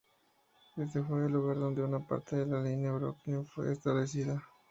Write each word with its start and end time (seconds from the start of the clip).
Este 0.77 1.03
fue 1.03 1.27
el 1.27 1.31
lugar 1.33 1.59
donde 1.59 1.83
una 1.83 1.99
parte 1.99 2.35
de 2.37 2.47
la 2.47 2.59
línea 2.63 2.89
de 2.89 2.97
Brooklyn 2.97 3.45
fue 3.45 3.71
establecida. 3.71 4.43